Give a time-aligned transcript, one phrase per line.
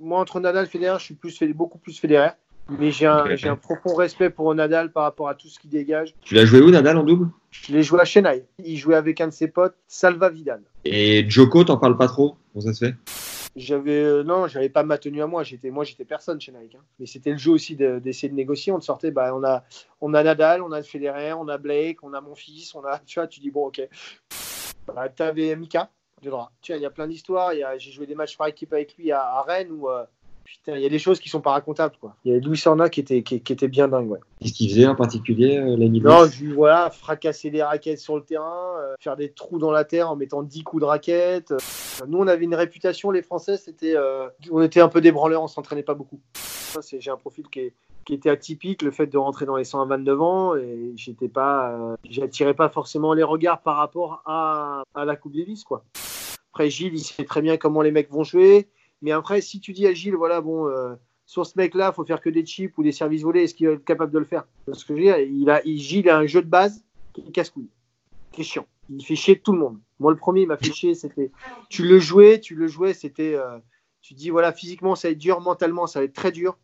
[0.00, 2.34] Moi, entre Nadal et Federer, je suis plus, beaucoup plus fédéraire.
[2.70, 6.14] Mais j'ai un, profond respect pour Nadal par rapport à tout ce qu'il dégage.
[6.22, 7.28] Tu l'as joué où, Nadal, en double?
[7.50, 8.46] Je l'ai joué à Chennai.
[8.64, 10.62] Il jouait avec un de ses potes, Salva Vidal.
[10.86, 12.36] Et Joko, t'en parles pas trop?
[12.52, 12.94] Comment ça se fait?
[13.56, 15.42] J'avais euh, non, j'avais pas ma tenue à moi.
[15.42, 16.76] J'étais moi, j'étais personne chez Nike.
[16.76, 16.84] hein.
[16.98, 18.72] Mais c'était le jeu aussi de- d'essayer de, négocier.
[18.72, 19.64] On te sortait, bah, on a,
[20.00, 23.00] on a Nadal, on a Federer, on a Blake, on a mon fils, on a,
[23.00, 23.82] tu vois, tu dis bon, ok.
[24.86, 25.90] Bah, T'avais Mika?
[26.22, 26.52] De droit.
[26.62, 27.52] Tu vois, il y a plein d'histoires.
[27.78, 30.04] J'ai joué des matchs par équipe avec lui à, à Rennes où euh,
[30.44, 32.16] putain, il y a des choses qui sont pas racontables quoi.
[32.24, 34.10] Il y avait Louis Sorna qui était, qui, qui était bien dingue.
[34.10, 34.18] Ouais.
[34.40, 38.74] Qu'est-ce qu'il faisait en particulier, euh, Non, je voilà, fracasser des raquettes sur le terrain,
[38.80, 41.52] euh, faire des trous dans la terre en mettant 10 coups de raquette.
[41.52, 41.58] Euh,
[42.08, 45.42] Nous, on avait une réputation, les Français, c'était, euh, on était un peu des branleurs,
[45.42, 46.20] on s'entraînait pas beaucoup.
[46.98, 47.74] J'ai un profil qui, est-
[48.06, 51.96] qui était atypique, le fait de rentrer dans les 129 ans, et j'étais pas, euh,
[52.08, 55.84] j'attirais pas forcément les regards par rapport à, à la Coupe Davis, quoi.
[56.52, 58.68] Après, Gilles, il sait très bien comment les mecs vont jouer,
[59.02, 60.68] mais après, si tu dis à Gilles, voilà, bon.
[60.68, 60.94] euh,
[61.30, 63.44] sur ce mec-là, faut faire que des chips ou des services volés.
[63.44, 64.48] Est-ce qu'il être capable de le faire?
[64.66, 67.20] Parce que je veux dire, il a, il, Gilles a un jeu de base qui
[67.20, 67.68] est casse-couille,
[68.32, 68.66] qui est chiant.
[68.88, 69.78] Il fait chier tout le monde.
[70.00, 70.96] Moi, le premier, il m'a fait chier.
[70.96, 71.30] C'était,
[71.68, 73.58] tu le jouais, tu le jouais, c'était, euh,
[74.02, 76.58] tu dis voilà, physiquement, ça va être dur, mentalement, ça va être très dur.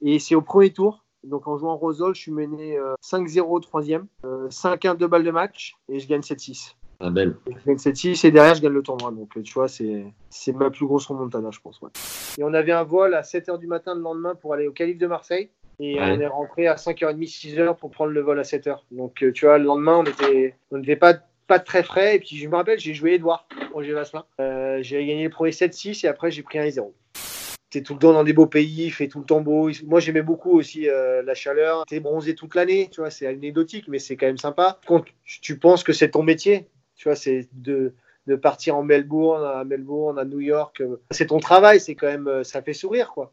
[0.00, 1.04] Et c'est au premier tour.
[1.22, 5.24] Donc en jouant Rosol, je suis mené euh, 5-0 au troisième, euh, 5-1 deux balles
[5.24, 6.74] de match et je gagne 7-6.
[7.00, 7.36] Ah, belle.
[7.66, 9.10] Gagne 7-6 et derrière je gagne le tournoi.
[9.12, 11.80] Donc euh, tu vois, c'est c'est ma plus grosse remontada, je pense.
[11.80, 11.90] ouais.
[12.38, 14.98] Et on avait un vol à 7h du matin le lendemain pour aller au Calife
[14.98, 15.50] de Marseille.
[15.80, 16.16] Et Ouais.
[16.16, 18.78] on est rentré à 5h30, 6h pour prendre le vol à 7h.
[18.90, 21.14] Donc euh, tu vois, le lendemain, on était on n'était pas,
[21.46, 22.16] pas très frais.
[22.16, 24.24] Et puis je me rappelle, j'ai joué Edouard, Roger Vasselin.
[24.40, 26.92] Euh, j'ai gagné le premier 7-6 et après j'ai pris 1-0.
[27.70, 29.70] T'es tout le temps dans des beaux pays, il fait tout le temps beau.
[29.86, 31.84] Moi, j'aimais beaucoup aussi euh, la chaleur.
[31.86, 34.80] T'es bronzé toute l'année, tu vois, c'est anecdotique, mais c'est quand même sympa.
[34.86, 36.66] Quand tu tu penses que c'est ton métier,
[36.98, 37.94] tu vois, c'est de,
[38.26, 40.80] de partir en Melbourne, à Melbourne, à New York.
[40.82, 43.32] euh, C'est ton travail, c'est quand même, euh, ça fait sourire, quoi.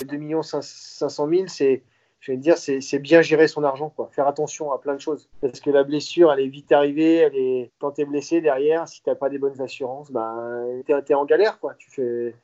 [0.00, 1.84] Les 2 500 000, c'est,
[2.20, 4.08] je vais te dire, c'est bien gérer son argent, quoi.
[4.12, 5.28] Faire attention à plein de choses.
[5.42, 9.02] Parce que la blessure, elle est vite arrivée, elle est, quand t'es blessé derrière, si
[9.02, 11.74] t'as pas des bonnes assurances, ben, t'es t'es en galère, quoi.
[11.78, 12.34] Tu fais,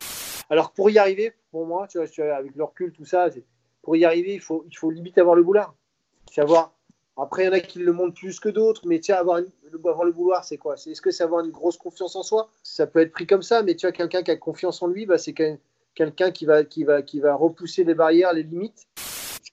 [0.51, 3.29] alors pour y arriver, pour moi, tu vois, avec le recul, tout ça,
[3.83, 5.75] pour y arriver, il faut, il faut limite avoir le boulard.
[6.31, 6.78] Savoir.
[7.21, 9.51] Après, il y en a qui le montrent plus que d'autres, mais vois, avoir, une-
[9.85, 10.75] avoir le vouloir, c'est quoi?
[10.75, 12.49] Est-ce que c'est avoir une grosse confiance en soi?
[12.63, 15.05] Ça peut être pris comme ça, mais tu vois, quelqu'un qui a confiance en lui,
[15.05, 15.59] bah, c'est quel-
[15.97, 18.87] quelqu'un qui va, qui, va, qui va repousser les barrières, les limites.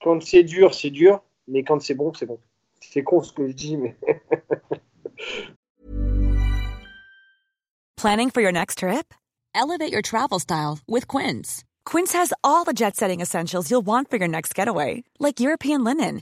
[0.01, 2.37] Quand c'est dur, c'est dur, mais quand c'est bon, c'est bon.
[2.81, 3.95] C'est con ce que je dis, mais
[7.97, 9.13] Planning for your next trip?
[9.55, 11.63] Elevate your travel style with Quince.
[11.85, 15.83] Quince has all the jet setting essentials you'll want for your next getaway, like European
[15.83, 16.21] linen,